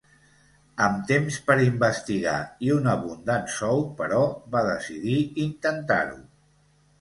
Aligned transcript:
Amb 0.83 1.01
temps 1.09 1.35
per 1.49 1.57
investigar 1.65 2.33
i 2.69 2.71
un 2.77 2.89
abundant 2.95 3.45
sou, 3.57 3.85
però, 4.01 4.23
va 4.57 4.65
decidir 4.71 5.19
intentar-ho. 5.45 6.19